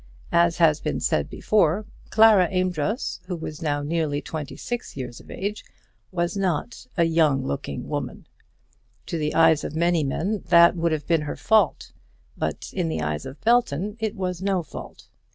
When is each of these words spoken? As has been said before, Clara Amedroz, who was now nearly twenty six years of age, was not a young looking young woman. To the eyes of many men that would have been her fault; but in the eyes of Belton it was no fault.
As 0.33 0.57
has 0.57 0.81
been 0.81 0.99
said 0.99 1.29
before, 1.29 1.85
Clara 2.09 2.47
Amedroz, 2.51 3.19
who 3.27 3.35
was 3.35 3.61
now 3.61 3.83
nearly 3.83 4.19
twenty 4.19 4.55
six 4.57 4.97
years 4.97 5.19
of 5.19 5.29
age, 5.29 5.63
was 6.11 6.35
not 6.35 6.87
a 6.97 7.03
young 7.03 7.45
looking 7.45 7.81
young 7.83 7.87
woman. 7.89 8.25
To 9.05 9.19
the 9.19 9.35
eyes 9.35 9.63
of 9.63 9.75
many 9.75 10.03
men 10.03 10.41
that 10.47 10.75
would 10.75 10.91
have 10.91 11.05
been 11.05 11.21
her 11.21 11.35
fault; 11.35 11.91
but 12.35 12.71
in 12.73 12.89
the 12.89 13.03
eyes 13.03 13.27
of 13.27 13.39
Belton 13.41 13.95
it 13.99 14.15
was 14.15 14.41
no 14.41 14.63
fault. 14.63 15.07